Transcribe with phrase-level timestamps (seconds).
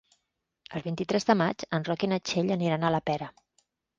[0.79, 3.31] El vint-i-tres de maig en Roc i na Txell aniran a la Pera.